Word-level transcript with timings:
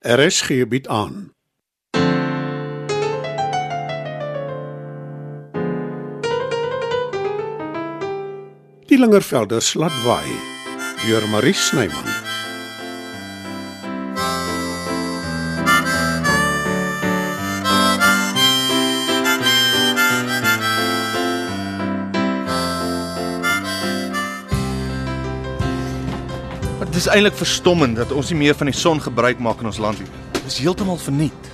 RSG 0.00 0.68
bied 0.68 0.88
aan. 0.88 1.34
Die 8.86 8.98
Lingervelders 8.98 9.74
laat 9.74 10.02
waai 10.04 10.32
deur 11.04 11.28
Marie 11.28 11.52
Snyman. 11.52 12.19
Is 27.00 27.06
eintlik 27.08 27.32
verstommend 27.32 27.96
dat 27.96 28.10
ons 28.12 28.28
nie 28.28 28.36
meer 28.42 28.56
van 28.58 28.68
die 28.68 28.76
son 28.76 28.98
gebruik 29.00 29.38
maak 29.40 29.62
in 29.62 29.70
ons 29.70 29.78
land 29.80 30.02
nie. 30.02 30.08
Dit 30.34 30.50
is 30.50 30.58
heeltemal 30.60 30.98
verniet. 31.00 31.46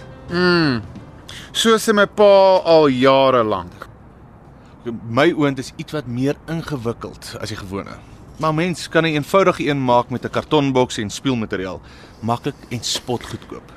So 1.54 1.76
sê 1.78 1.92
my 1.94 2.08
pa 2.18 2.30
al 2.66 2.88
jare 2.90 3.44
lank. 3.46 3.84
My 5.06 5.28
oond 5.36 5.60
is 5.62 5.70
iets 5.78 5.94
wat 5.94 6.08
meer 6.10 6.34
ingewikkeld 6.50 7.28
as 7.38 7.52
die 7.52 7.58
gewone. 7.60 7.94
Maar 8.42 8.54
mens 8.58 8.88
kan 8.88 9.06
'n 9.06 9.14
eenvoudige 9.14 9.68
een 9.68 9.84
maak 9.84 10.10
met 10.10 10.24
'n 10.24 10.34
kartonboks 10.34 10.98
en 10.98 11.10
speelmateriaal, 11.10 11.80
maklik 12.20 12.58
en 12.68 12.82
spotgoedkoop. 12.82 13.72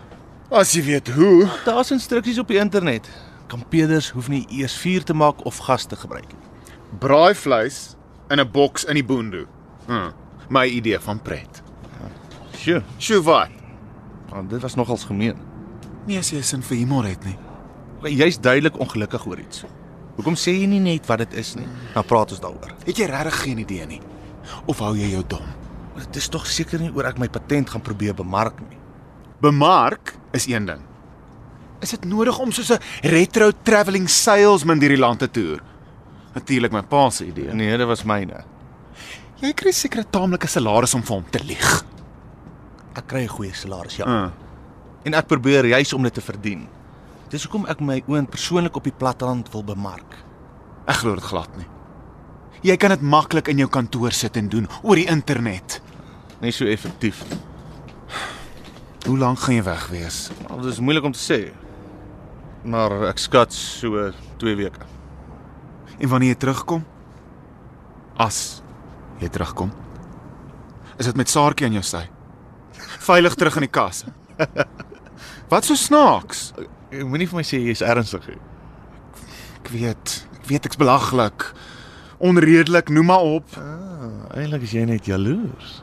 As 0.50 0.74
jy 0.74 0.84
weet 0.84 1.08
hoe. 1.10 1.50
Daar's 1.66 1.92
instruksies 1.92 2.40
op 2.40 2.48
die 2.48 2.58
internet. 2.58 3.10
Kampeerders 3.48 4.10
hoef 4.10 4.28
nie 4.28 4.48
eers 4.50 4.74
vuur 4.74 5.04
te 5.04 5.14
maak 5.14 5.46
of 5.46 5.58
gas 5.58 5.86
te 5.86 5.96
gebruik 5.96 6.28
nie. 6.28 6.50
Braai 7.00 7.36
vleis 7.36 7.96
in 8.30 8.40
'n 8.40 8.52
boks 8.52 8.86
in 8.86 8.94
die 8.94 9.06
boondoe. 9.06 9.46
Hm. 9.86 10.10
My 10.50 10.66
idee 10.68 11.00
van 11.00 11.20
pret. 11.22 11.62
Sjoe, 12.58 12.82
Sjoe 12.98 13.22
wat? 13.24 13.50
oh, 14.34 14.42
dit 14.50 14.62
was 14.62 14.76
nogals 14.76 15.04
gemeen. 15.10 15.38
Nie 16.08 16.18
as 16.18 16.30
jy 16.34 16.42
sin 16.46 16.62
vir 16.66 16.78
humor 16.78 17.06
het 17.06 17.24
nie. 17.26 17.38
Jy's 18.16 18.40
duidelik 18.42 18.78
ongelukkig 18.80 19.26
oor 19.28 19.40
iets. 19.40 19.64
Hoekom 20.18 20.36
sê 20.36 20.54
jy 20.56 20.68
nie 20.68 20.80
net 20.84 21.08
wat 21.08 21.22
dit 21.24 21.34
is 21.40 21.54
nie? 21.56 21.68
Dan 21.94 22.06
praat 22.08 22.32
ons 22.36 22.42
daaroor. 22.44 22.74
Het 22.86 22.98
jy 22.98 23.08
regtig 23.12 23.40
geen 23.44 23.62
idee 23.64 23.86
nie? 23.88 24.02
Of 24.68 24.80
hou 24.84 24.94
jy 24.98 25.12
jou 25.14 25.24
dom? 25.28 25.46
Dit 26.00 26.16
is 26.22 26.30
tog 26.32 26.46
seker 26.48 26.80
nie 26.80 26.92
oor 26.96 27.06
ek 27.10 27.20
my 27.20 27.28
patent 27.32 27.70
gaan 27.70 27.82
probeer 27.84 28.14
bemark 28.16 28.60
nie. 28.70 28.78
Bemark 29.42 30.14
is 30.36 30.48
een 30.48 30.66
ding. 30.68 30.82
Is 31.82 31.94
dit 31.96 32.06
nodig 32.06 32.38
om 32.40 32.52
soos 32.52 32.72
'n 32.72 32.80
retro 33.04 33.52
travelling 33.64 34.10
salesman 34.10 34.80
deur 34.80 34.90
die 34.90 34.98
land 35.00 35.20
te 35.20 35.28
toer? 35.32 35.60
Natuurlik 36.36 36.72
my 36.72 36.82
pa 36.82 37.10
se 37.10 37.26
idee. 37.26 37.54
Nee, 37.54 37.78
dit 37.78 37.88
was 37.88 38.04
myne. 38.04 38.44
Jy 39.40 39.54
kry 39.56 39.72
seker 39.72 40.02
'n 40.04 40.12
taamlike 40.12 40.48
salaris 40.48 40.94
om 40.94 41.02
vir 41.02 41.16
hom 41.16 41.26
te 41.32 41.40
lieg. 41.44 41.84
Ek 42.96 43.08
kry 43.08 43.24
'n 43.24 43.28
goeie 43.28 43.54
salaris, 43.54 43.96
ja. 43.98 44.06
Uh. 44.06 44.32
En 45.06 45.14
ek 45.14 45.28
probeer 45.28 45.66
juis 45.66 45.94
om 45.94 46.04
dit 46.04 46.14
te 46.14 46.22
verdien. 46.22 46.68
Dis 47.30 47.44
hoekom 47.44 47.66
ek 47.66 47.80
my 47.80 48.04
oond 48.08 48.30
persoonlik 48.30 48.76
op 48.76 48.84
die 48.84 48.92
platteland 48.92 49.52
wil 49.52 49.64
bemark. 49.64 50.18
Ek 50.88 50.96
glo 50.96 51.16
dit 51.16 51.24
glad 51.24 51.58
nie. 51.58 51.68
Jy 52.62 52.76
kan 52.78 52.90
dit 52.90 53.02
maklik 53.02 53.48
in 53.48 53.58
jou 53.58 53.70
kantoor 53.70 54.12
sit 54.12 54.36
en 54.36 54.50
doen 54.50 54.68
oor 54.84 54.96
die 54.96 55.08
internet. 55.08 55.82
Nie 56.42 56.52
so 56.52 56.66
effektief 56.66 57.24
nie. 57.30 57.40
Hoe 59.06 59.18
lank 59.18 59.40
gaan 59.40 59.56
jy 59.56 59.64
weg 59.64 59.88
wees? 59.88 60.30
Al 60.50 60.62
dis 60.62 60.80
moeilik 60.80 61.04
om 61.04 61.14
te 61.14 61.20
sê. 61.20 61.54
Maar 62.64 63.08
ek 63.08 63.18
skat 63.18 63.54
so 63.54 64.12
2 64.38 64.56
weke. 64.56 64.84
En 66.00 66.10
wanneer 66.10 66.34
jy 66.34 66.36
terugkom? 66.36 66.84
As 68.18 68.62
jy 69.20 69.30
terugkom. 69.30 69.72
Is 71.00 71.06
dit 71.06 71.16
met 71.16 71.30
Saartjie 71.30 71.66
aan 71.68 71.74
jou 71.78 71.84
sy? 71.84 72.04
Veilig 73.00 73.36
terug 73.36 73.56
in 73.56 73.62
die 73.68 73.72
kas. 73.72 74.04
Wat 75.50 75.66
so 75.66 75.76
snaaks? 75.76 76.54
Jy 76.92 77.04
moenie 77.08 77.28
vir 77.30 77.40
my 77.40 77.44
sê 77.46 77.60
jy's 77.62 77.82
ernstig 77.86 78.26
nie. 78.28 78.40
Ek 79.60 79.70
weet, 79.74 80.16
ek 80.40 80.46
weet 80.50 80.66
ek's 80.70 80.80
belaglik. 80.80 81.46
Onredelik, 82.20 82.90
noem 82.90 83.06
maar 83.12 83.24
op. 83.24 83.46
Ah, 83.60 84.36
eintlik 84.36 84.66
is 84.68 84.74
jy 84.76 84.84
net 84.90 85.06
jaloers. 85.08 85.82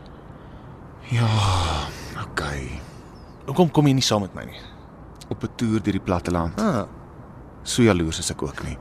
Ja, 1.12 1.28
okay. 2.24 2.80
Hoekom 3.46 3.70
kom 3.70 3.86
jy 3.86 3.94
nie 3.94 4.02
saam 4.04 4.24
met 4.26 4.34
my 4.34 4.44
nie? 4.44 4.60
Op 5.30 5.42
'n 5.44 5.50
toer 5.56 5.80
deur 5.82 5.92
die 5.92 6.00
platteland. 6.00 6.60
Ah, 6.60 6.84
So 7.66 7.82
jaloers 7.82 8.18
is 8.18 8.30
ek 8.30 8.42
ook 8.42 8.62
nie. 8.64 8.76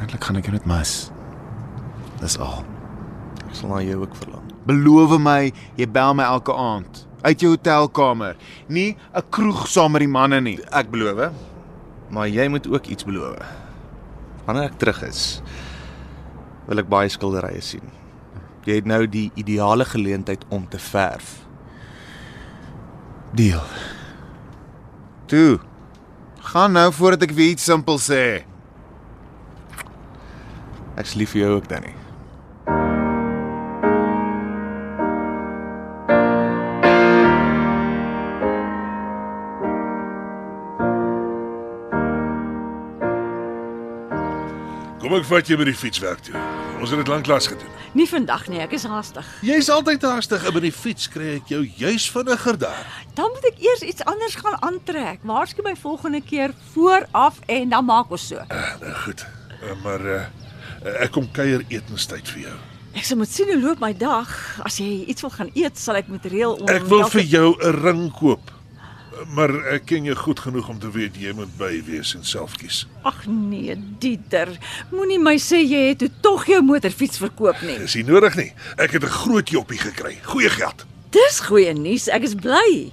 Eintlik 0.00 0.24
gaan 0.24 0.36
ek 0.36 0.44
jou 0.44 0.52
net 0.52 0.66
mis. 0.66 1.10
Dis 2.20 2.38
al. 2.38 2.64
ek 3.46 3.54
sal 3.54 3.68
na 3.68 3.82
jou 3.82 4.00
ook 4.02 4.16
verlang. 4.16 4.42
Beloof 4.66 5.18
my, 5.18 5.52
jy 5.76 5.86
bel 5.86 6.14
my 6.14 6.24
elke 6.24 6.52
aand 6.52 7.06
uit 7.26 7.42
jou 7.42 7.52
hotelkamer, 7.54 8.36
nie 8.68 8.96
'n 9.14 9.22
kroeg 9.30 9.66
saam 9.68 9.92
met 9.92 10.00
die 10.00 10.08
manne 10.08 10.40
nie. 10.40 10.58
Ek 10.70 10.90
beloof. 10.90 11.32
Maar 12.10 12.28
jy 12.28 12.48
moet 12.48 12.66
ook 12.68 12.86
iets 12.86 13.04
beloof. 13.04 13.38
Wanneer 14.44 14.70
ek 14.70 14.78
terug 14.78 15.02
is, 15.02 15.42
wil 16.66 16.78
ek 16.78 16.88
baie 16.88 17.08
skilderye 17.08 17.60
sien. 17.60 17.90
Jy 18.64 18.74
het 18.74 18.84
nou 18.84 19.06
die 19.06 19.30
ideale 19.34 19.84
geleentheid 19.84 20.44
om 20.48 20.68
te 20.68 20.78
verf. 20.78 21.46
Deal. 23.34 23.62
Toe. 25.26 25.58
Gaan 26.40 26.72
nou 26.72 26.92
voordat 26.92 27.22
ek 27.22 27.34
weer 27.34 27.50
iets 27.50 27.64
simpel 27.64 27.98
sê. 27.98 28.44
Ek's 30.96 31.14
lief 31.14 31.30
vir 31.30 31.40
jou 31.40 31.56
ook, 31.56 31.68
Danny. 31.68 32.05
Kom 45.16 45.22
ek 45.24 45.30
vat 45.30 45.48
jou 45.48 45.56
by 45.56 45.64
die 45.64 45.72
fietswerk 45.72 46.18
toe. 46.26 46.34
Ons 46.76 46.90
het 46.92 46.98
dit 47.00 47.08
lanklaas 47.08 47.46
gedoen. 47.48 47.70
Nie 47.96 48.04
vandag 48.04 48.42
nie, 48.52 48.58
ek 48.60 48.74
is 48.76 48.82
haastig. 48.84 49.24
Jy's 49.48 49.70
altyd 49.72 50.02
haastig 50.04 50.42
en 50.44 50.52
by 50.52 50.60
die 50.66 50.72
fiets 50.76 51.06
kry 51.08 51.38
ek 51.38 51.48
jou 51.48 51.62
juis 51.80 52.04
vinniger 52.12 52.58
daar. 52.60 52.82
Dan 53.16 53.32
moet 53.32 53.46
ek 53.48 53.62
eers 53.64 53.80
iets 53.88 54.04
anders 54.04 54.36
gaan 54.36 54.58
aantrek. 54.60 55.22
Waarsku 55.24 55.64
my 55.64 55.72
volgende 55.80 56.20
keer 56.20 56.52
vooraf 56.74 57.38
en 57.48 57.72
dan 57.72 57.88
maak 57.88 58.12
ons 58.12 58.26
so. 58.28 58.44
Nou 58.82 58.92
goed. 59.06 59.24
Eh, 59.62 59.72
Maar 59.86 60.04
uh, 60.04 60.20
ek 61.06 61.14
kom 61.16 61.30
kuier 61.32 61.64
etenstyd 61.72 62.28
vir 62.34 62.50
jou. 62.50 62.58
Ek 62.92 63.08
sal 63.08 63.16
moet 63.16 63.32
sien 63.32 63.48
hoe 63.54 63.56
loop 63.62 63.80
my 63.80 63.94
dag. 63.96 64.28
As 64.68 64.76
jy 64.84 65.06
iets 65.08 65.24
wil 65.24 65.32
gaan 65.32 65.54
eet, 65.56 65.80
sal 65.80 65.96
ek 65.96 66.12
moet 66.12 66.28
reël 66.28 66.60
om 66.60 66.68
Ek 66.76 66.84
wil 66.92 67.08
vir 67.16 67.24
jou 67.24 67.48
'n 67.56 67.80
ring 67.80 68.04
koop. 68.20 68.52
Maar 69.34 69.52
ek 69.72 69.86
ken 69.86 70.04
jou 70.04 70.14
goed 70.16 70.40
genoeg 70.40 70.68
om 70.68 70.78
te 70.78 70.90
weet 70.90 71.16
jy 71.16 71.32
moet 71.32 71.52
by 71.58 71.82
wees 71.86 72.14
en 72.14 72.24
self 72.24 72.56
kies. 72.60 72.86
Ag 73.02 73.26
nee, 73.26 73.74
Dieter. 73.98 74.48
Moenie 74.92 75.18
my 75.18 75.36
sê 75.40 75.62
jy 75.64 75.88
het 75.88 75.98
toe 75.98 76.10
tog 76.20 76.46
jou 76.46 76.62
motorfiets 76.62 77.18
verkoop 77.18 77.60
nie. 77.62 77.78
Dis 77.78 77.94
nie 77.94 78.04
nodig 78.04 78.36
nie. 78.36 78.52
Ek 78.76 78.90
het 78.92 79.02
'n 79.04 79.08
groot 79.22 79.48
joppie 79.50 79.78
gekry. 79.78 80.18
Goeie 80.22 80.50
geld. 80.50 80.84
Dis 81.10 81.40
goeie 81.40 81.72
nuus. 81.72 82.08
Ek 82.08 82.22
is 82.22 82.34
bly. 82.34 82.92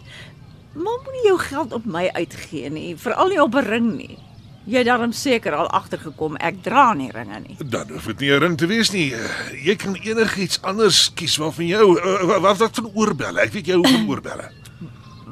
Maar 0.76 1.00
moenie 1.04 1.26
jou 1.28 1.38
geld 1.40 1.74
op 1.74 1.86
my 1.86 2.10
uitgee 2.14 2.70
nie, 2.70 2.96
veral 2.98 3.28
nie 3.30 3.42
op 3.42 3.56
'n 3.56 3.66
ring 3.68 3.96
nie. 3.98 4.18
Jy 4.66 4.84
daarom 4.84 5.12
seker 5.12 5.54
al 5.54 5.68
agtergekom 5.70 6.36
ek 6.38 6.64
dra 6.64 6.94
nie 6.94 7.12
ringe 7.12 7.40
nie. 7.40 7.58
Dan 7.66 7.90
hoef 7.92 8.06
dit 8.06 8.20
nie 8.20 8.32
'n 8.32 8.40
ring 8.40 8.58
te 8.58 8.66
wees 8.68 8.92
nie. 8.92 9.14
Eh, 9.14 9.20
Jy 9.66 9.76
kan 9.76 9.96
enigiets 9.96 10.62
anders 10.62 11.12
kies 11.14 11.38
waarvan 11.38 11.68
jou 11.68 12.00
uh, 12.00 12.40
wat 12.40 12.58
wat 12.58 12.76
van 12.76 12.92
oorbelle. 12.96 13.42
Ek 13.42 13.52
weet 13.52 13.66
jy 13.68 13.74
hou 13.74 13.84
van 13.88 14.08
oorbelle. 14.14 14.50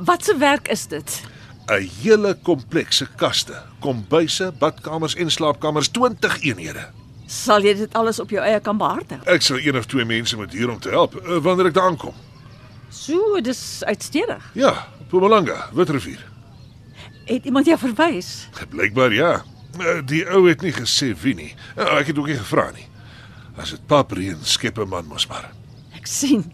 Wat 0.06 0.24
se 0.26 0.38
werk 0.38 0.68
is 0.68 0.88
dit? 0.88 1.22
'n 1.68 1.90
hele 2.02 2.38
komplekse 2.44 3.08
kaste, 3.16 3.62
kombuise, 3.80 4.52
badkamers 4.60 5.16
en 5.16 5.32
slaapkamers, 5.32 5.88
20 5.88 6.42
eenhede. 6.42 6.90
Sal 7.28 7.62
jy 7.64 7.74
dit 7.74 7.94
alles 7.94 8.20
op 8.20 8.30
jou 8.30 8.42
eie 8.44 8.60
kan 8.60 8.78
behartig? 8.78 9.24
Ek 9.24 9.42
sal 9.42 9.58
een 9.60 9.78
of 9.78 9.86
twee 9.86 10.06
mense 10.06 10.36
moet 10.36 10.52
hier 10.54 10.70
om 10.70 10.80
te 10.80 10.90
help 10.90 11.16
uh, 11.16 11.38
wanneer 11.38 11.66
ek 11.66 11.74
daar 11.74 11.88
aankom. 11.88 12.14
So, 12.90 13.40
dis 13.42 13.84
uitstedig. 13.86 14.50
Ja, 14.54 14.88
Mpumalanga, 15.06 15.70
Witrivier. 15.74 16.26
Het 17.26 17.46
iemand 17.46 17.66
jou 17.66 17.78
verwys? 17.80 18.48
Blykbaar 18.70 19.14
ja. 19.14 19.44
Uh, 19.80 20.02
Die 20.06 20.26
ou 20.28 20.50
het 20.50 20.62
nie 20.62 20.74
gesê 20.74 21.14
wie 21.22 21.36
nie. 21.36 21.54
Uh, 21.78 22.00
ek 22.02 22.08
het 22.12 22.18
ook 22.18 22.28
nie 22.28 22.36
gevra 22.36 22.72
nie. 22.76 22.88
As 23.56 23.70
dit 23.72 23.86
paprie 23.88 24.30
en 24.32 24.40
skepe 24.44 24.86
man 24.86 25.06
mos 25.08 25.28
maar. 25.28 25.52
Ek 25.96 26.08
sien. 26.08 26.52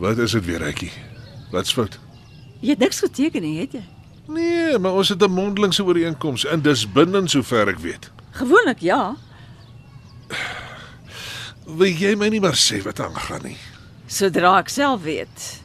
Wat 0.00 0.18
is 0.18 0.32
dit 0.32 0.44
weer, 0.44 0.62
Ekkie? 0.62 0.92
Wat's 1.54 1.72
fout? 1.72 1.98
Jy 2.64 2.72
het 2.74 2.80
niks 2.82 2.98
geteken 3.04 3.44
nie, 3.44 3.60
het 3.60 3.76
jy? 3.76 3.82
Nee, 4.34 4.78
maar 4.78 4.96
ons 4.98 5.08
het 5.08 5.22
'n 5.22 5.30
mondelingse 5.30 5.84
ooreenkoms 5.84 6.44
en 6.44 6.62
dis 6.62 6.92
bindend 6.92 7.30
sover 7.30 7.68
ek 7.68 7.78
weet. 7.78 8.10
Gewoonlik 8.30 8.80
ja. 8.80 9.16
Wil 11.66 11.86
jy 11.92 12.14
my 12.16 12.28
nie 12.28 12.40
maar 12.40 12.56
sê 12.56 12.82
wat 12.82 13.00
aangaan 13.00 13.42
nie? 13.42 13.56
Sodra 14.06 14.58
ek 14.58 14.68
self 14.68 15.02
weet. 15.02 15.62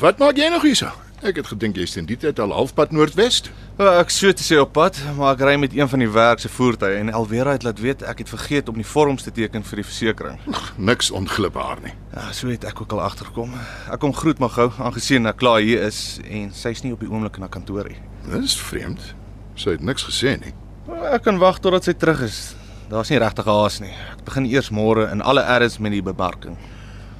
Wat 0.00 0.18
maak 0.18 0.36
jy 0.36 0.48
nog 0.52 0.64
hierso? 0.66 0.90
Ek 1.24 1.38
het 1.40 1.48
gedink 1.48 1.78
jy's 1.80 1.94
teen 1.96 2.04
die 2.06 2.18
tyd 2.20 2.38
al 2.42 2.52
halfpad 2.52 2.90
noordwes. 2.92 3.38
Wel, 3.78 3.88
ek 4.02 4.10
so 4.12 4.32
te 4.36 4.44
sê 4.44 4.58
op 4.60 4.74
pad, 4.76 4.98
maar 5.16 5.32
ek 5.32 5.44
ry 5.48 5.54
met 5.60 5.72
een 5.76 5.88
van 5.88 6.02
die 6.04 6.10
werk 6.12 6.42
se 6.42 6.50
voertuie 6.52 6.98
en 7.00 7.12
Alvera 7.16 7.54
het 7.56 7.64
laat 7.64 7.80
weet 7.80 8.04
ek 8.04 8.20
het 8.20 8.32
vergeet 8.32 8.68
om 8.68 8.76
die 8.76 8.86
vorms 8.86 9.24
te 9.24 9.32
teken 9.32 9.64
vir 9.64 9.80
die 9.80 9.86
versekerings. 9.88 10.60
Niks 10.76 11.10
onglipbaar 11.10 11.80
nie. 11.86 11.94
Ja, 12.12 12.28
so 12.36 12.52
het 12.52 12.68
ek 12.68 12.84
ook 12.84 12.92
al 12.92 13.02
agtergekom. 13.06 13.56
Ek 13.88 14.00
kom 14.04 14.12
groet 14.16 14.42
maar 14.42 14.52
gou, 14.58 14.68
aangesien 14.76 15.26
ek 15.32 15.40
klaar 15.40 15.64
hier 15.64 15.88
is 15.88 16.20
en 16.28 16.52
sy's 16.52 16.84
nie 16.84 16.92
op 16.92 17.00
die 17.00 17.10
oomblik 17.10 17.40
in 17.40 17.48
haar 17.48 17.54
kantoor 17.56 17.88
nie. 17.88 17.98
Dis 18.28 18.58
vreemd. 18.60 19.14
Sy 19.56 19.78
het 19.78 19.84
niks 19.84 20.04
gesê 20.04 20.36
nie. 20.42 20.52
Ek 21.08 21.24
kan 21.24 21.40
wag 21.40 21.62
totdat 21.64 21.88
sy 21.88 21.96
terug 21.96 22.26
is. 22.28 22.52
Daar's 22.92 23.08
nie 23.10 23.18
regtig 23.18 23.48
haas 23.48 23.80
nie. 23.80 23.94
Ek 24.12 24.26
begin 24.28 24.44
eers 24.52 24.68
môre 24.70 25.08
in 25.10 25.24
alle 25.24 25.42
erns 25.56 25.80
met 25.80 25.96
die 25.96 26.04
bemarking. 26.04 26.60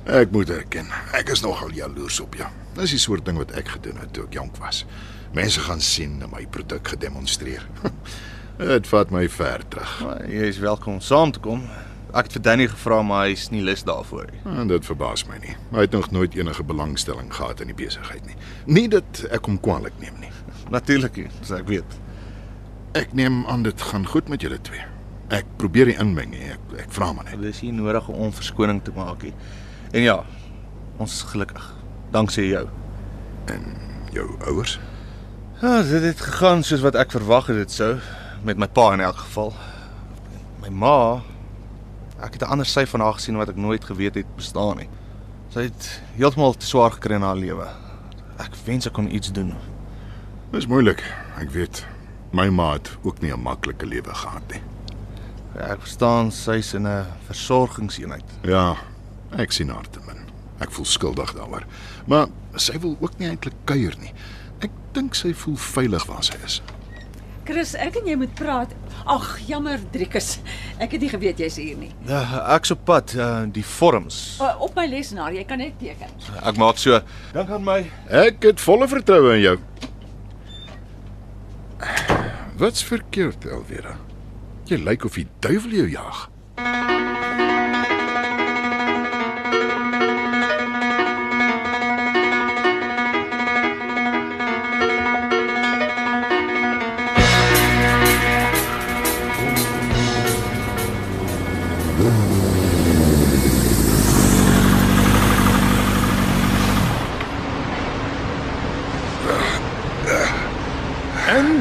Ek 0.06 0.30
moet 0.30 0.50
erken, 0.54 0.86
ek 1.18 1.32
is 1.34 1.40
nogal 1.42 1.72
jaloers 1.74 2.20
op 2.22 2.36
jou. 2.38 2.46
Dis 2.76 2.92
die 2.94 3.00
soort 3.02 3.24
ding 3.26 3.40
wat 3.40 3.50
ek 3.58 3.72
gedoen 3.74 3.96
het 3.98 4.12
toe 4.14 4.28
ek 4.28 4.36
jonk 4.38 4.60
was. 4.62 4.84
Mense 5.34 5.64
gaan 5.64 5.82
sien 5.82 6.20
en 6.22 6.30
my 6.30 6.44
produk 6.54 6.92
gedemonstreer. 6.92 7.64
Dit 8.60 8.86
vat 8.86 9.10
my 9.10 9.24
ver 9.26 9.64
terug. 9.66 9.96
Maar 10.06 10.22
jy 10.30 10.52
is 10.52 10.62
welkom 10.62 11.00
om 11.00 11.02
saam 11.02 11.34
te 11.34 11.42
kom. 11.42 11.64
Ek 12.14 12.30
het 12.30 12.38
vir 12.38 12.44
Danny 12.46 12.68
gevra 12.70 13.00
maar 13.02 13.26
hy's 13.26 13.48
nie 13.50 13.64
lus 13.66 13.82
daarvoor 13.82 14.30
nie. 14.30 14.44
En 14.54 14.70
dit 14.70 14.86
verbaas 14.86 15.26
my 15.26 15.40
nie. 15.42 15.56
Hy 15.74 15.88
het 15.88 15.98
nog 15.98 16.12
nooit 16.14 16.38
enige 16.38 16.68
belangstelling 16.70 17.34
gehad 17.34 17.66
in 17.66 17.74
die 17.74 17.76
besigheid 17.82 18.22
nie. 18.30 18.38
Nie 18.78 18.86
dat 18.94 19.26
ek 19.34 19.50
hom 19.50 19.58
kwaadlik 19.58 19.98
neem 19.98 20.22
nie. 20.22 20.30
Natuurlik 20.76 21.18
nie, 21.18 21.28
so 21.42 21.58
ek 21.58 21.66
weet. 21.74 22.00
Ek 22.94 23.10
neem 23.10 23.42
aan 23.50 23.66
dit 23.66 23.88
gaan 23.90 24.06
goed 24.06 24.30
met 24.30 24.46
julle 24.46 24.62
twee. 24.70 24.86
Ek 25.34 25.50
probeer 25.58 25.90
nie 25.90 25.98
inmeng 25.98 26.30
nie. 26.30 26.46
Ek 26.54 26.80
ek 26.86 26.94
vra 26.94 27.10
maar 27.10 27.26
net. 27.26 27.40
Dit 27.42 27.58
is 27.58 27.66
nie 27.66 27.74
nodig 27.74 28.06
om 28.14 28.30
verskoning 28.30 28.84
te 28.86 28.94
maak 28.94 29.26
nie. 29.26 29.34
En 29.96 30.02
ja, 30.02 30.24
ons 31.00 31.12
is 31.12 31.22
gelukkig. 31.22 31.74
Danksy 32.12 32.42
jou. 32.50 32.66
Jou 34.12 34.26
ouers? 34.44 34.74
Ja, 35.62 35.82
dit 35.82 36.02
het 36.02 36.20
gegaan 36.20 36.60
soos 36.68 36.82
wat 36.84 36.98
ek 37.00 37.14
verwag 37.16 37.46
het 37.48 37.56
dit 37.62 37.72
sou 37.72 37.94
met 38.44 38.60
my 38.60 38.68
pa 38.68 38.90
in 38.92 39.00
elk 39.00 39.22
geval. 39.22 39.54
My 40.60 40.68
ma 40.68 40.98
ek 42.20 42.36
het 42.36 42.42
'n 42.44 42.52
ander 42.52 42.68
sy 42.68 42.84
van 42.86 43.00
haar 43.00 43.16
gesien 43.16 43.40
wat 43.40 43.48
ek 43.48 43.56
nooit 43.56 43.84
geweet 43.84 44.14
het 44.20 44.36
bestaan 44.36 44.76
nie. 44.76 44.88
Sy 45.48 45.60
het 45.72 46.02
heeltemal 46.16 46.52
te 46.52 46.66
swaar 46.66 46.90
gekry 46.90 47.14
in 47.14 47.22
haar 47.22 47.36
lewe. 47.36 47.66
Ek 48.38 48.52
wens 48.66 48.86
ek 48.86 48.92
kon 48.92 49.14
iets 49.14 49.32
doen. 49.32 49.54
Dis 50.52 50.66
moeilik. 50.66 51.00
Ek 51.40 51.50
weet. 51.50 51.86
My 52.32 52.48
ma 52.48 52.72
het 52.72 52.90
ook 53.02 53.20
nie 53.20 53.32
'n 53.32 53.40
maklike 53.40 53.86
lewe 53.86 54.14
gehad 54.14 54.42
nie. 54.52 54.60
Ja, 55.54 55.72
ek 55.72 55.80
verstaan 55.80 56.30
sy's 56.30 56.74
in 56.74 56.86
'n 56.86 57.06
versorgingseenheid. 57.26 58.24
Ja, 58.42 58.76
ek 59.34 59.52
sien 59.52 59.72
haar 59.72 59.88
te 59.90 60.00
min. 60.06 60.22
Ek 60.62 60.72
voel 60.72 60.88
skuldig 60.88 61.34
daaroor. 61.36 61.66
Maar 62.06 62.30
sy 62.56 62.78
wil 62.80 62.96
ook 63.00 63.18
nie 63.18 63.28
eintlik 63.28 63.56
kuier 63.68 63.96
nie. 64.00 64.14
Ek 64.64 64.72
dink 64.96 65.14
sy 65.18 65.34
voel 65.36 65.58
veilig 65.60 66.06
waar 66.08 66.24
sy 66.24 66.38
is. 66.46 66.62
Chris, 67.46 67.76
ek 67.78 68.00
en 68.00 68.08
jy 68.08 68.16
moet 68.18 68.32
praat. 68.34 68.72
Ag, 69.06 69.26
jammer, 69.46 69.78
Driekus. 69.94 70.40
Ek 70.82 70.96
het 70.96 71.04
nie 71.04 71.10
geweet 71.12 71.38
jy's 71.38 71.58
hier 71.60 71.76
nie. 71.78 71.92
Ja, 72.08 72.24
ek's 72.56 72.72
op 72.74 72.82
pad, 72.88 73.14
uh, 73.14 73.44
die 73.54 73.62
vorms. 73.76 74.38
Uh, 74.42 74.50
op 74.66 74.74
my 74.74 74.88
lesenaar, 74.90 75.36
jy 75.36 75.44
kan 75.46 75.62
net 75.62 75.76
teken. 75.78 76.10
Ek 76.42 76.58
maak 76.58 76.80
so. 76.82 76.98
Dink 77.36 77.52
aan 77.54 77.62
my. 77.66 77.78
Ek 78.24 78.42
het 78.48 78.62
volle 78.64 78.88
vertroue 78.90 79.36
in 79.36 79.44
jou. 79.44 79.56
Wat's 82.58 82.82
verkeerd, 82.88 83.46
Elvira? 83.46 83.94
Jy 84.66 84.80
lyk 84.82 85.06
of 85.06 85.20
die 85.20 85.28
duiwel 85.44 85.76
jou 85.84 85.90
jag. 85.92 86.26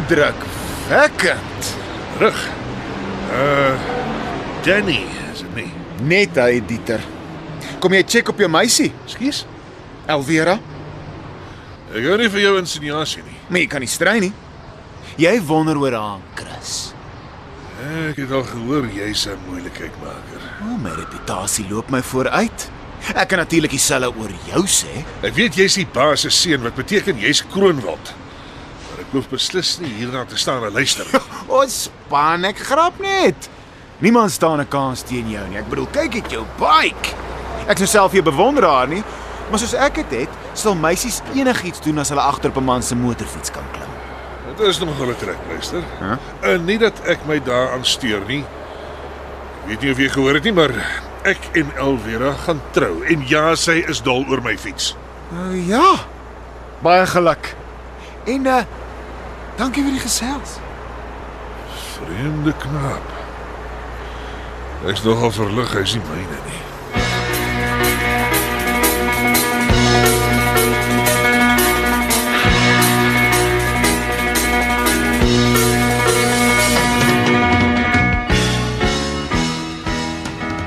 Indrukwekkend. 0.05 1.75
Rug. 2.19 2.49
Uh 3.31 3.73
Danny, 4.61 5.05
is 5.33 5.39
dit 5.41 5.55
nie? 5.55 5.71
Net 6.05 6.37
hy 6.37 6.59
Dieter. 6.61 7.01
Kom 7.81 7.93
jy 7.93 8.03
check 8.05 8.29
op 8.29 8.37
jou 8.37 8.49
meisie, 8.49 8.91
Skus. 9.09 9.43
Elvera? 10.05 10.59
Ek 11.89 12.05
hou 12.05 12.17
nie 12.21 12.29
vir 12.29 12.43
jou 12.43 12.51
insinuasie 12.59 13.23
nie. 13.25 13.33
Maar 13.49 13.63
jy 13.63 13.69
kan 13.71 13.81
nie 13.81 13.89
strei 13.89 14.19
nie. 14.21 14.29
Jy 15.21 15.33
wonder 15.47 15.79
oor 15.81 15.97
haar, 15.97 16.21
Chris. 16.37 16.75
Ek 18.05 18.19
het 18.21 18.33
al 18.33 18.45
gehoor 18.45 18.85
jy's 18.93 19.25
'n 19.25 19.39
moeilikheidmaker. 19.47 20.43
O, 20.61 20.69
oh, 20.69 20.77
my 20.83 20.93
reputasie 20.99 21.65
loop 21.69 21.89
my 21.89 22.01
vooruit. 22.01 22.69
Ek 23.15 23.27
kan 23.29 23.41
natuurlik 23.41 23.71
dieselfde 23.71 24.13
oor 24.13 24.29
jou 24.53 24.65
sê. 24.67 25.01
Ek 25.23 25.33
weet 25.33 25.57
jy's 25.57 25.81
die 25.81 25.87
baas 25.89 26.21
se 26.21 26.29
seun 26.29 26.61
wat 26.61 26.75
beteken 26.75 27.17
jy's 27.17 27.41
kroonwild. 27.41 28.13
Hoef 29.15 29.29
beslis 29.31 29.77
nie 29.79 29.93
hierna 29.95 30.25
te 30.27 30.35
staan 30.35 30.65
en 30.67 30.73
luister 30.75 31.07
nie. 31.07 31.19
Ons 31.61 31.85
span 31.85 32.43
ek 32.49 32.59
grap 32.67 32.97
net. 32.99 33.47
Niemand 34.03 34.31
staan 34.31 34.59
'n 34.59 34.67
kans 34.67 35.05
teen 35.07 35.29
jou 35.31 35.43
nie. 35.47 35.57
Ek 35.57 35.69
bedoel, 35.71 35.87
kyk 35.95 36.17
net 36.19 36.31
jou 36.31 36.43
bike. 36.59 37.15
Ek 37.71 37.79
sou 37.79 37.87
self 37.87 38.11
jou 38.11 38.23
bewonderaar 38.23 38.89
nie, 38.91 39.03
maar 39.49 39.59
soos 39.59 39.73
ek 39.73 39.95
dit 40.03 40.19
het, 40.19 40.29
sal 40.53 40.75
meisies 40.75 41.21
enigiets 41.33 41.79
doen 41.81 42.03
as 42.03 42.11
hulle 42.11 42.21
agter 42.21 42.51
op 42.51 42.57
'n 42.59 42.67
man 42.67 42.83
se 42.83 42.95
motorfiets 42.95 43.51
kan 43.51 43.63
klim. 43.71 43.91
Dit 44.57 44.67
is 44.67 44.79
nog 44.79 44.99
'n 44.99 45.15
trek, 45.15 45.39
luister. 45.47 45.83
Hæ? 45.99 46.17
En 46.41 46.65
nie 46.65 46.77
dat 46.77 46.99
ek 47.07 47.25
my 47.25 47.39
daaraan 47.39 47.85
steur 47.85 48.21
nie. 48.27 48.43
Ek 49.63 49.67
weet 49.67 49.81
nie 49.81 49.91
of 49.91 49.97
jy 49.97 50.09
gehoor 50.09 50.33
het 50.33 50.43
nie, 50.43 50.53
maar 50.53 50.71
ek 51.23 51.39
en 51.53 51.71
Elvira 51.77 52.33
gaan 52.33 52.61
trou 52.71 53.03
en 53.05 53.23
ja, 53.27 53.55
sy 53.55 53.83
is 53.87 54.01
dol 54.01 54.25
oor 54.29 54.41
my 54.41 54.57
fiets. 54.57 54.95
Uh, 55.31 55.67
ja. 55.67 55.95
Baie 56.81 57.05
geluk. 57.05 57.55
En 58.25 58.45
uh 58.45 58.63
dankie 59.57 59.83
vir 59.83 59.95
die 59.95 60.03
gesels. 60.03 60.59
Vreemde 61.95 62.53
knaap. 62.59 63.11
Ek's 64.85 65.03
nogal 65.03 65.31
verlig 65.33 65.73
hy's 65.73 65.95
nie 65.95 66.03
myne 66.05 66.39
nie. 66.45 66.61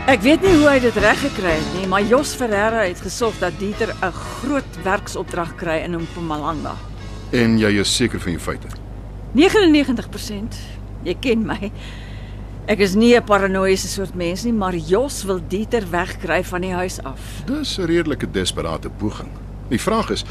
Ek 0.09 0.23
weet 0.25 0.41
nie 0.41 0.55
hoe 0.57 0.71
hy 0.71 0.79
dit 0.81 0.97
reg 1.05 1.19
gekry 1.21 1.53
het 1.59 1.73
nie, 1.77 1.85
maar 1.87 2.01
Jos 2.01 2.33
Ferreira 2.33 2.87
het 2.89 3.03
gesorg 3.05 3.37
dat 3.43 3.59
Dieter 3.61 3.93
'n 3.93 4.13
groot 4.13 4.83
werksopdrag 4.83 5.55
kry 5.61 5.85
in 5.85 6.01
Mpumalanga. 6.01 6.75
En 7.31 7.59
jy 7.59 7.81
is 7.81 7.97
seker 7.97 8.21
van 8.21 8.33
jou 8.33 8.41
feite. 8.41 8.88
99%. 9.33 10.57
Jy 11.05 11.17
ken 11.21 11.47
my. 11.47 11.71
Ek 12.69 12.83
is 12.85 12.95
nie 12.95 13.17
'n 13.17 13.25
paranoïese 13.25 13.89
soort 13.89 14.15
mens 14.15 14.45
nie, 14.45 14.53
maar 14.53 14.75
Jos 14.77 15.25
wil 15.25 15.41
Dieter 15.49 15.85
wegkry 15.91 16.45
van 16.45 16.61
die 16.61 16.73
huis 16.73 17.03
af. 17.03 17.43
Dis 17.47 17.79
'n 17.79 17.87
redelike 17.87 18.31
desperate 18.31 18.91
poging. 18.91 19.31
Die 19.69 19.81
vraag 19.81 20.11
is, 20.11 20.25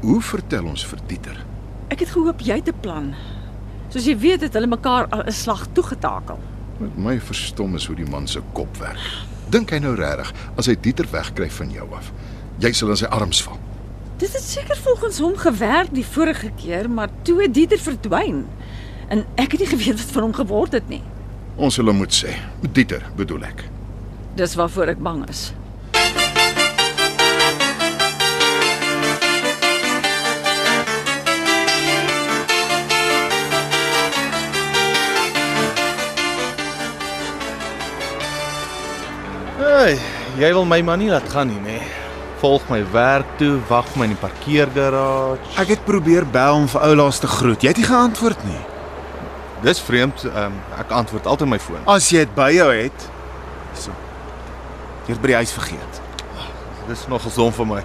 hoe 0.00 0.20
vertel 0.20 0.64
ons 0.64 0.86
vir 0.86 0.98
Dieter? 1.06 1.44
Ek 1.88 1.98
het 2.00 2.08
gehoop 2.08 2.40
jy 2.40 2.54
het 2.54 2.68
'n 2.68 2.80
plan. 2.80 3.14
Soos 3.88 4.04
jy 4.04 4.18
weet 4.18 4.40
het 4.40 4.54
hulle 4.54 4.66
mekaar 4.66 5.06
al 5.10 5.22
'n 5.26 5.32
slag 5.32 5.66
toegetakel. 5.72 6.38
Wat 6.78 6.96
my 6.96 7.20
verstom 7.20 7.74
is 7.74 7.86
hoe 7.86 7.96
die 7.96 8.10
man 8.10 8.28
se 8.28 8.40
kop 8.52 8.76
werk. 8.76 9.26
Dink 9.50 9.70
hy 9.70 9.78
nou 9.78 9.94
regtig 9.94 10.32
as 10.56 10.66
hy 10.66 10.76
Dieter 10.80 11.06
wegkry 11.10 11.50
van 11.50 11.70
jou 11.70 11.94
af, 11.94 12.12
jy 12.58 12.72
sal 12.72 12.90
in 12.90 12.96
sy 12.96 13.06
arms 13.06 13.42
val? 13.42 13.58
Dit 14.22 14.32
het 14.32 14.42
seker 14.42 14.76
volgens 14.76 15.18
hom 15.18 15.36
gewerk 15.36 15.88
die 15.90 16.06
vorige 16.06 16.50
keer, 16.56 16.90
maar 16.90 17.08
toe 17.22 17.42
het 17.42 17.54
Dieter 17.54 17.78
verdwyn. 17.78 18.44
En 19.08 19.24
ek 19.34 19.50
het 19.50 19.60
nie 19.60 19.68
geweet 19.68 19.98
wat 19.98 20.12
van 20.14 20.22
hom 20.22 20.34
geword 20.34 20.72
het 20.72 20.86
nie. 20.88 21.02
Ons 21.56 21.74
sal 21.74 21.90
hom 21.90 21.98
moet 21.98 22.14
sê. 22.14 22.36
Dieter, 22.62 23.02
bedoel 23.18 23.48
ek. 23.50 23.64
Dis 24.38 24.54
waarvoor 24.54 24.94
ek 24.94 25.02
bang 25.02 25.24
is. 25.26 25.50
Hey, 39.58 39.98
jy 40.38 40.54
wil 40.54 40.70
my 40.70 40.78
maar 40.86 41.02
nie 41.02 41.10
laat 41.10 41.26
gaan 41.34 41.50
nie, 41.50 41.58
nê? 41.66 42.01
Volg 42.42 42.64
my 42.66 42.80
werk 42.90 43.36
toe, 43.38 43.60
wag 43.68 43.86
my 43.94 44.08
in 44.08 44.16
die 44.16 44.18
parkeergarage. 44.18 45.52
Ek 45.62 45.68
het 45.76 45.82
probeer 45.86 46.24
bel 46.26 46.56
om 46.64 46.64
vir 46.66 46.82
oulaas 46.88 47.20
te 47.22 47.28
groet. 47.30 47.62
Jy 47.62 47.70
het 47.70 47.78
nie 47.78 47.86
geantwoord 47.86 48.40
nie. 48.48 48.62
Dis 49.62 49.78
vreemd, 49.86 50.24
um, 50.26 50.56
ek 50.74 50.90
antwoord 50.90 51.28
altyd 51.30 51.52
my 51.52 51.58
foon. 51.62 51.84
As 51.86 52.08
jy 52.10 52.24
dit 52.24 52.32
by 52.34 52.48
jou 52.50 52.66
het. 52.74 53.04
So. 53.78 53.94
Jy 55.06 55.14
het 55.14 55.22
by 55.22 55.30
die 55.30 55.36
huis 55.38 55.52
vergeet. 55.54 56.00
Dis 56.88 57.04
nog 57.12 57.22
gesond 57.22 57.54
vir 57.54 57.68
my. 57.76 57.82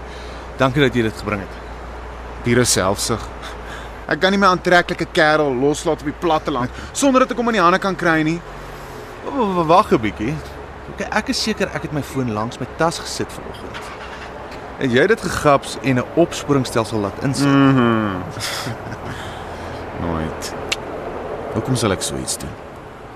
Dankie 0.58 0.82
dat 0.82 0.98
jy 0.98 1.06
dit 1.06 1.22
gebring 1.22 1.44
het. 1.46 1.60
Diere 2.48 2.66
selfsug. 2.66 3.28
Ek 4.10 4.24
kan 4.24 4.34
nie 4.34 4.42
my 4.42 4.50
aantreklike 4.56 5.06
kerel 5.14 5.54
loslaat 5.54 6.02
op 6.02 6.10
die 6.10 6.18
platteland 6.18 6.74
sonder 6.98 7.28
dat 7.28 7.36
ek 7.36 7.44
hom 7.44 7.52
in 7.54 7.60
die 7.60 7.62
hande 7.62 7.82
kan 7.84 7.98
kry 8.00 8.24
nie. 8.26 8.40
Wag 9.70 9.94
'n 9.94 10.02
bietjie. 10.02 10.34
Okay, 10.96 11.08
ek 11.12 11.30
is 11.30 11.44
seker 11.44 11.70
ek 11.76 11.84
het 11.84 11.94
my 11.94 12.02
foon 12.02 12.34
langs 12.34 12.58
my 12.60 12.66
tas 12.78 12.98
gesit 12.98 13.30
vanoggend. 13.30 13.97
Het 14.77 14.91
jy 14.91 15.07
dit 15.10 15.22
gegaps 15.22 15.77
en 15.81 15.96
'n 15.96 16.05
opsporingsstelsel 16.13 17.00
laat 17.00 17.24
insit? 17.24 17.46
Mm. 17.48 18.22
Nooit. 20.05 20.53
Hoekom 21.53 21.75
sal 21.75 21.91
ek 21.91 22.01
so 22.01 22.15
iets 22.15 22.38
doen? 22.38 22.53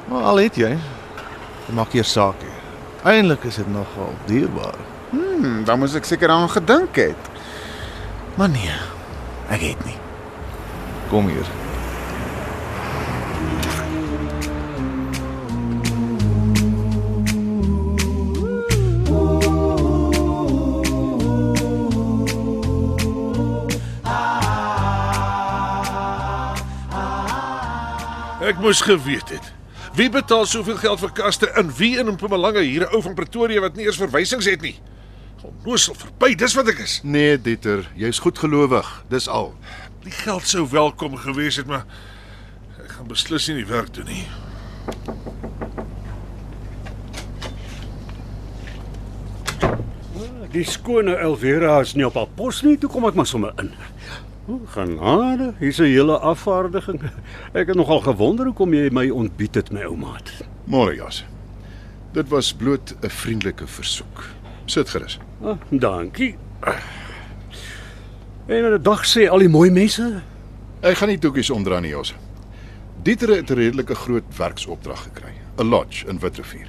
Maar 0.10 0.22
al 0.22 0.36
het 0.41 0.56
jy, 0.56 0.77
dit 1.65 1.75
maak 1.75 1.91
hier 1.91 2.03
saak 2.03 2.36
nie. 2.41 2.58
Eintlik 3.03 3.44
is 3.44 3.56
dit 3.56 3.68
nogal 3.72 4.13
dierbaar. 4.25 4.75
Hmm, 5.10 5.63
dan 5.63 5.80
moes 5.80 5.94
ek 5.94 6.06
seker 6.06 6.30
aan 6.30 6.50
gedink 6.50 6.96
het. 6.96 7.30
Maar 8.36 8.50
nee, 8.50 8.74
ek 9.50 9.62
het 9.62 9.86
nie. 9.86 9.98
Kom 11.10 11.27
hier. 11.27 11.46
Ek 28.51 28.60
moes 28.60 28.81
geweet 28.84 29.29
het. 29.31 29.46
Wie 29.96 30.10
betaal 30.12 30.43
soveel 30.50 30.75
geld 30.81 31.00
vir 31.00 31.12
kaste 31.15 31.48
en 31.55 31.70
wie 31.77 31.93
in 32.00 32.10
Mpumalanga 32.12 32.60
hier 32.60 32.84
'n 32.84 32.93
ou 32.96 33.01
van 33.01 33.13
Pretoria 33.15 33.62
wat 33.62 33.75
nie 33.75 33.86
eers 33.86 33.98
verwysings 33.98 34.46
het 34.46 34.62
nie? 34.62 34.75
Onnoosel 35.41 35.96
verby, 35.96 36.36
dis 36.36 36.53
wat 36.53 36.67
ek 36.67 36.79
is. 36.79 37.00
Nee, 37.03 37.41
Dieter, 37.41 37.88
jy's 37.96 38.20
goedgelowig. 38.20 39.03
Dis 39.10 39.27
al. 39.27 39.55
Die 40.03 40.12
geld 40.12 40.48
sou 40.48 40.67
welkom 40.70 41.15
gewees 41.15 41.55
het, 41.55 41.67
maar 41.67 41.86
ek 42.84 42.91
gaan 42.91 43.08
beslis 43.08 43.48
nie 43.48 43.55
die 43.55 43.65
werk 43.65 43.93
doen 43.93 44.05
nie. 44.05 44.27
Die 50.51 50.63
skone 50.63 51.15
Elvera 51.15 51.79
is 51.79 51.93
nie 51.93 52.05
op 52.05 52.13
haar 52.13 52.27
pos 52.36 52.62
nie, 52.62 52.77
toe 52.77 52.89
kom 52.89 53.05
ek 53.05 53.15
maar 53.15 53.27
sommer 53.27 53.53
in. 53.58 53.72
O, 54.50 54.60
Genade, 54.66 55.54
hier's 55.60 55.80
'n 55.80 55.84
hele 55.86 56.18
afvaardiging. 56.20 57.02
Ek 57.54 57.68
het 57.68 57.76
nogal 57.76 58.00
gewonder 58.00 58.46
hoekom 58.46 58.74
jy 58.74 58.90
my 58.92 59.10
ontbied 59.10 59.56
het, 59.56 59.72
my 59.72 59.84
oumaat. 59.84 60.32
Môre, 60.66 60.96
Jas. 60.96 61.24
Dit 62.14 62.30
was 62.30 62.54
bloot 62.54 62.96
'n 63.02 63.10
vriendelike 63.10 63.68
versoek. 63.68 64.26
Sit 64.66 64.90
gerus. 64.90 65.20
Ah, 65.44 65.58
dankie. 65.70 66.36
En 68.48 68.74
'n 68.74 68.82
dag 68.82 69.06
sê 69.06 69.30
al 69.30 69.40
die 69.40 69.50
mooi 69.50 69.70
mense, 69.72 70.22
Ek 70.82 70.98
gaan 70.98 71.10
nie 71.10 71.20
toekies 71.22 71.50
omdra 71.54 71.78
nie, 71.80 71.92
Jos. 71.92 72.16
Dieter 73.04 73.30
het 73.36 73.50
'n 73.52 73.54
redelike 73.54 73.96
groot 73.96 74.24
werksopdrag 74.38 75.04
gekry. 75.04 75.34
'n 75.58 75.70
Lodge 75.70 76.08
in 76.08 76.20
Witrifuur. 76.20 76.68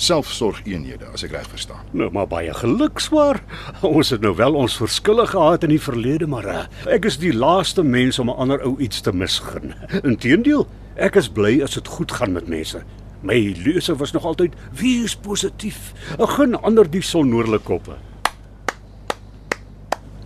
Selfsorgeenhede, 0.00 1.10
as 1.12 1.24
ek 1.26 1.34
reg 1.36 1.48
verstaan. 1.50 1.84
nou 1.92 2.08
maar 2.12 2.28
baie 2.30 2.52
geluk 2.56 3.02
swaar. 3.04 3.42
Ons 3.84 4.10
het 4.14 4.22
nou 4.24 4.32
wel 4.36 4.54
ons 4.56 4.76
verskille 4.80 5.26
gehad 5.28 5.66
in 5.66 5.74
die 5.74 5.82
verlede, 5.82 6.26
maar 6.26 6.46
uh, 6.48 6.62
ek 6.88 7.04
is 7.10 7.18
die 7.20 7.34
laaste 7.36 7.84
mens 7.84 8.18
om 8.18 8.30
'n 8.30 8.36
ander 8.40 8.64
ou 8.64 8.78
iets 8.80 9.00
te 9.00 9.12
misgun. 9.12 9.74
Inteendeel, 10.02 10.66
ek 10.96 11.20
is 11.20 11.28
bly 11.28 11.60
as 11.62 11.76
dit 11.76 11.88
goed 11.88 12.12
gaan 12.12 12.32
met 12.32 12.48
mense. 12.48 12.80
My 13.22 13.36
lese 13.64 13.96
was 13.96 14.12
nog 14.12 14.24
altyd 14.24 14.54
wees 14.72 15.16
positief. 15.16 15.92
Ek 16.16 16.38
gun 16.38 16.56
ander 16.64 16.88
die 16.88 17.04
sonnoordelike 17.04 17.64
koppe. 17.64 17.98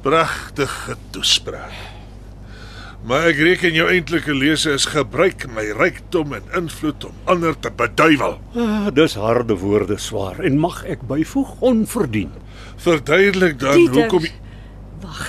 Pragtige 0.02 0.96
toespraak. 1.10 1.93
Maar 3.04 3.26
ek 3.28 3.36
reken 3.44 3.74
jou 3.76 3.84
eintlike 3.92 4.32
lese 4.32 4.70
is 4.78 4.86
gebruik 4.88 5.42
my 5.52 5.66
rykdom 5.76 6.30
en 6.38 6.44
invloed 6.56 7.04
om 7.04 7.16
ander 7.28 7.56
te 7.60 7.68
beduiwel. 7.76 8.38
Ah, 8.56 8.86
dis 8.96 9.16
harde 9.20 9.58
woorde 9.60 9.98
swaar 10.00 10.40
en 10.40 10.56
mag 10.62 10.78
ek 10.88 11.02
byvoeg 11.10 11.50
onverdien. 11.60 12.30
Verduidelik 12.80 13.58
dan 13.60 13.76
Dieter. 13.76 13.98
hoekom 13.98 14.24
Wag. 15.02 15.20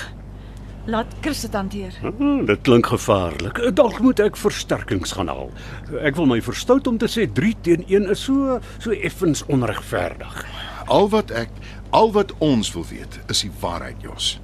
Laat 0.87 1.17
Chris 1.19 1.41
dit 1.43 1.57
hanteer. 1.57 1.97
Ah, 2.05 2.45
dit 2.47 2.61
klink 2.63 2.87
gevaarlik. 2.93 3.59
Dalk 3.75 3.99
moet 3.99 4.23
ek 4.23 4.39
versterkings 4.39 5.11
gaan 5.19 5.33
haal. 5.33 5.51
Ek 5.99 6.15
wil 6.15 6.31
my 6.31 6.39
verstout 6.45 6.87
om 6.87 7.01
te 7.01 7.11
sê 7.11 7.27
3 7.27 7.51
teen 7.67 7.83
1 7.91 8.07
is 8.15 8.23
so 8.23 8.55
so 8.77 8.95
effens 8.95 9.43
onregverdig. 9.51 10.39
Al 10.87 11.11
wat 11.11 11.35
ek, 11.35 11.51
al 11.91 12.15
wat 12.15 12.31
ons 12.39 12.71
wil 12.71 12.87
weet, 12.87 13.19
is 13.27 13.43
die 13.43 13.51
waarheid, 13.59 13.99
Jos. 13.99 14.37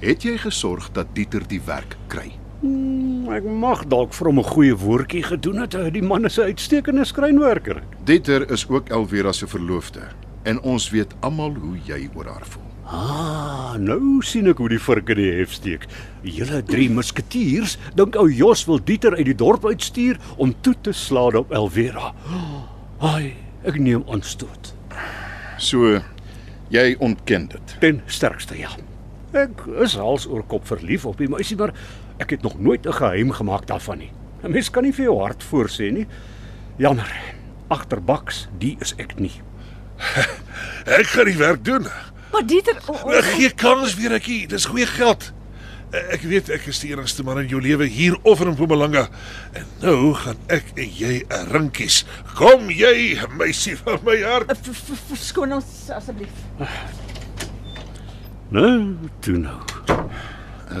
Het 0.00 0.24
jy 0.24 0.38
gesorg 0.40 0.88
dat 0.96 1.12
Dieter 1.12 1.44
die 1.44 1.60
werk 1.68 2.00
kry? 2.08 2.30
Hmm, 2.60 3.28
Ek 3.36 3.44
mag 3.44 3.82
dalk 3.90 4.14
vir 4.14 4.26
hom 4.30 4.38
'n 4.38 4.44
goeie 4.44 4.76
woordjie 4.76 5.22
gedoen 5.22 5.60
het. 5.60 5.74
Die 5.92 6.02
man 6.02 6.24
is 6.24 6.38
'n 6.38 6.42
uitstekende 6.52 7.04
skrynwerker. 7.04 7.82
Dieter 8.04 8.50
is 8.50 8.66
ook 8.68 8.88
Elvira 8.88 9.32
se 9.32 9.46
verloofde 9.46 10.00
en 10.44 10.60
ons 10.62 10.90
weet 10.90 11.14
almal 11.20 11.54
hoe 11.54 11.76
jy 11.84 12.08
oor 12.14 12.24
haar 12.24 12.46
voel. 12.46 12.62
Ah, 12.86 13.74
nou 13.78 14.22
sien 14.22 14.46
ek 14.46 14.58
hoe 14.58 14.68
die 14.68 14.78
vurk 14.78 15.08
in 15.08 15.16
die 15.16 15.32
hef 15.32 15.52
steek. 15.52 15.86
Julle 16.22 16.62
drie 16.62 16.88
musketiers 16.90 17.78
dink 17.96 18.14
ou 18.16 18.28
Jos 18.30 18.64
wil 18.66 18.78
Dieter 18.84 19.16
uit 19.16 19.24
die 19.24 19.34
dorp 19.34 19.64
uitstuur 19.66 20.16
om 20.36 20.54
toe 20.60 20.74
te 20.80 20.92
slaan 20.92 21.34
op 21.36 21.50
Elvera. 21.52 22.12
Ai, 23.00 23.34
ek 23.64 23.78
neem 23.78 24.04
aanstoot. 24.08 24.74
So 25.58 26.00
jy 26.70 26.96
ontken 27.00 27.48
dit. 27.48 27.76
Ten 27.80 28.02
sterkste 28.06 28.58
ja. 28.58 28.68
Ek 29.32 29.66
is 29.82 29.94
hals 29.96 30.26
oor 30.28 30.42
kop 30.46 30.66
verlief 30.66 31.04
op 31.06 31.18
die 31.18 31.28
meisie, 31.28 31.56
maar 31.56 31.72
ek 32.18 32.30
het 32.30 32.42
nog 32.42 32.58
nooit 32.58 32.86
'n 32.86 32.92
geheim 32.92 33.30
gemaak 33.32 33.66
daarvan 33.66 33.98
nie. 33.98 34.10
'n 34.42 34.50
Mens 34.52 34.70
kan 34.70 34.82
nie 34.82 34.92
vir 34.92 35.04
jou 35.04 35.20
hart 35.20 35.42
voorsê 35.44 35.92
nie. 35.92 36.06
Jammer. 36.78 37.10
Agterbaks, 37.68 38.48
die 38.58 38.76
is 38.80 38.94
ek 38.98 39.18
nie. 39.18 39.32
Ek 41.00 41.06
gaan 41.06 41.24
die 41.24 41.36
werk 41.38 41.64
doen. 41.64 41.86
Maar 42.32 42.46
Dieter, 42.46 42.76
o, 42.86 42.92
o, 43.04 43.10
Ek 43.10 43.24
gee 43.24 43.50
kans 43.50 43.94
weer 43.94 44.12
ek 44.12 44.24
hier. 44.24 44.48
Dis 44.48 44.64
goeie 44.64 44.86
geld. 44.86 45.32
Ek 45.92 46.20
weet 46.22 46.48
ek 46.50 46.66
is 46.66 46.78
die 46.80 46.90
enigste 46.92 47.22
man 47.24 47.38
in 47.38 47.48
jou 47.48 47.60
lewe 47.62 47.86
hier 47.86 48.16
of 48.22 48.40
in 48.40 48.48
Mpumalanga. 48.48 49.08
En 49.52 49.64
nou 49.80 50.14
gaan 50.14 50.36
ek 50.48 50.64
en 50.76 50.90
jy 50.98 51.24
'n 51.30 51.48
ring 51.52 51.70
kies. 51.72 52.04
Kom 52.34 52.68
jy, 52.70 53.18
meisie 53.38 53.76
van 53.76 53.98
my 54.04 54.20
hart. 54.22 54.52
v- 54.62 54.96
verskoon 55.08 55.52
ons 55.52 55.90
asseblief. 55.90 56.30
Nou, 58.50 58.94
toe 59.20 59.38
nou. 59.38 59.58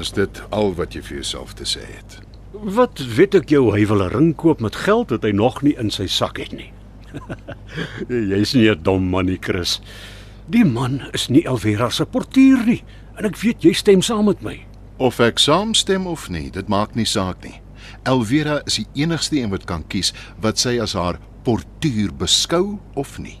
Is 0.00 0.12
dit 0.12 0.42
al 0.50 0.74
wat 0.76 0.92
jy 0.92 1.00
vir 1.02 1.20
jouself 1.20 1.54
te 1.56 1.64
sê 1.64 1.84
het? 1.88 2.18
Wat 2.52 3.00
weet 3.16 3.34
ek 3.34 3.50
jou 3.52 3.70
hy 3.72 3.86
wil 3.86 4.02
'n 4.04 4.12
ring 4.12 4.34
koop 4.36 4.60
met 4.60 4.76
geld 4.76 5.10
wat 5.10 5.22
hy 5.22 5.32
nog 5.32 5.62
nie 5.62 5.76
in 5.76 5.90
sy 5.90 6.06
sak 6.06 6.36
het 6.36 6.52
nie. 6.52 6.72
Jy's 8.32 8.54
nie 8.54 8.68
'n 8.70 8.82
dom 8.82 9.08
man 9.08 9.26
nie, 9.26 9.38
Chris. 9.40 9.80
Die 10.48 10.64
man 10.64 11.08
is 11.12 11.28
nie 11.28 11.46
Elvera 11.46 11.90
se 11.90 12.04
portier 12.04 12.64
nie 12.66 12.84
en 13.18 13.24
ek 13.24 13.38
weet 13.40 13.64
jy 13.64 13.72
stem 13.72 14.02
saam 14.02 14.24
met 14.24 14.42
my. 14.42 14.60
Of 14.98 15.20
ek 15.20 15.38
saamstem 15.38 16.06
of 16.06 16.28
nie, 16.28 16.50
dit 16.50 16.68
maak 16.68 16.94
nie 16.94 17.04
saak 17.04 17.44
nie. 17.44 17.60
Elvira 18.04 18.60
is 18.66 18.76
die 18.76 18.86
enigste 19.02 19.36
een 19.36 19.50
wat 19.50 19.64
kan 19.64 19.84
kies 19.88 20.12
wat 20.40 20.58
sy 20.58 20.78
as 20.80 20.92
haar 20.92 21.18
portuur 21.44 22.12
beskou 22.12 22.78
of 22.94 23.18
nie. 23.18 23.40